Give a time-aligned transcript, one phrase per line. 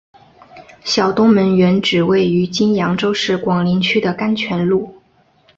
[0.83, 4.95] 小东门原址位于今扬州市广陵区的甘泉路。